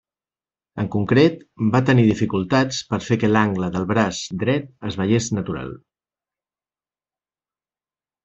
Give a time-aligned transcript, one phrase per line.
[0.83, 1.35] En concret,
[1.75, 5.71] va tenir dificultats per fer que l'angle del braç dret es veiés natural.